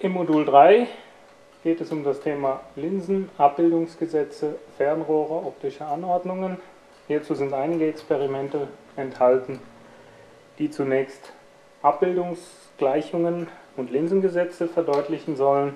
[0.00, 0.86] Im Modul 3
[1.64, 6.58] geht es um das Thema Linsen, Abbildungsgesetze, Fernrohre, optische Anordnungen.
[7.08, 9.58] Hierzu sind einige Experimente enthalten,
[10.60, 11.32] die zunächst
[11.82, 15.74] Abbildungsgleichungen und Linsengesetze verdeutlichen sollen.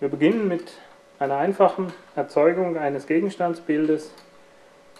[0.00, 0.70] Wir beginnen mit
[1.18, 4.12] einer einfachen Erzeugung eines Gegenstandsbildes.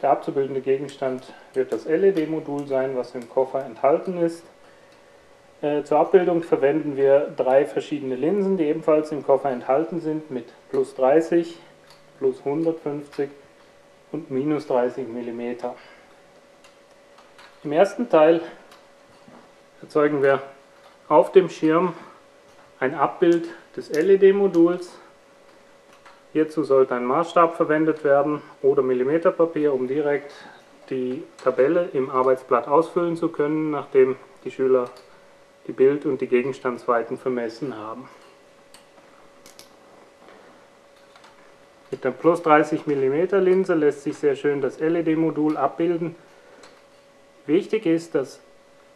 [0.00, 4.44] Der abzubildende Gegenstand wird das LED-Modul sein, was im Koffer enthalten ist.
[5.64, 10.44] Äh, zur Abbildung verwenden wir drei verschiedene Linsen, die ebenfalls im Koffer enthalten sind, mit
[10.68, 11.58] plus 30,
[12.18, 13.30] plus 150
[14.12, 15.40] und minus 30 mm.
[17.64, 18.42] Im ersten Teil
[19.80, 20.42] erzeugen wir
[21.08, 21.94] auf dem Schirm
[22.78, 24.98] ein Abbild des LED-Moduls.
[26.34, 30.30] Hierzu sollte ein Maßstab verwendet werden oder Millimeterpapier, um direkt
[30.90, 34.90] die Tabelle im Arbeitsblatt ausfüllen zu können, nachdem die Schüler
[35.66, 38.08] die Bild- und die Gegenstandsweiten vermessen haben.
[41.90, 46.16] Mit der plus 30 mm Linse lässt sich sehr schön das LED-Modul abbilden.
[47.46, 48.40] Wichtig ist, dass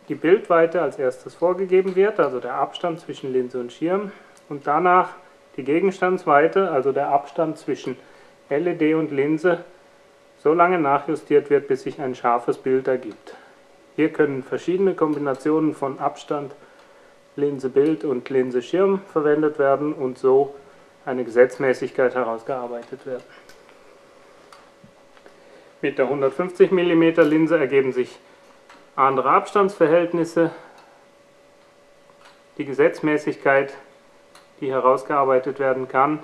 [0.09, 4.11] die Bildweite als erstes vorgegeben wird, also der Abstand zwischen Linse und Schirm,
[4.49, 5.11] und danach
[5.57, 7.97] die Gegenstandsweite, also der Abstand zwischen
[8.49, 9.65] LED und Linse,
[10.43, 13.37] so lange nachjustiert wird, bis sich ein scharfes Bild ergibt.
[13.99, 16.55] Hier können verschiedene Kombinationen von Abstand,
[17.35, 20.55] Linse Bild und Linse Schirm verwendet werden und so
[21.05, 23.25] eine Gesetzmäßigkeit herausgearbeitet werden.
[25.83, 28.21] Mit der 150 mm Linse ergeben sich
[28.95, 30.53] andere Abstandsverhältnisse.
[32.57, 33.75] Die Gesetzmäßigkeit,
[34.61, 36.21] die herausgearbeitet werden kann,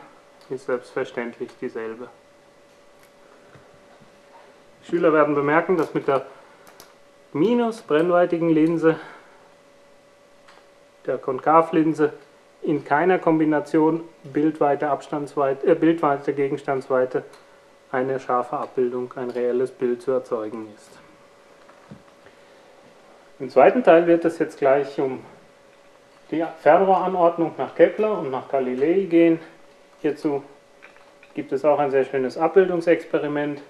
[0.49, 2.07] ist selbstverständlich dieselbe.
[4.89, 6.25] Schüler werden bemerken, dass mit der
[7.35, 8.97] minus brennweitigen Linse
[11.05, 12.13] der Konkavlinse
[12.63, 17.25] in keiner Kombination Bildweite, Abstandsweite, äh, Bildweite, Gegenstandsweite
[17.91, 20.99] eine scharfe Abbildung, ein reelles Bild zu erzeugen ist.
[23.41, 25.19] Im zweiten Teil wird es jetzt gleich um
[26.31, 29.41] die Fernrohranordnung nach Kepler und nach Galilei gehen.
[30.01, 30.43] Hierzu
[31.35, 33.61] gibt es auch ein sehr schönes Abbildungsexperiment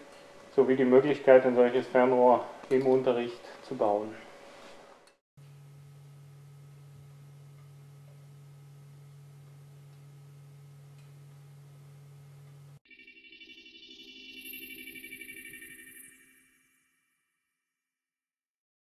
[0.54, 4.14] sowie die Möglichkeit, ein solches Fernrohr im Unterricht zu bauen.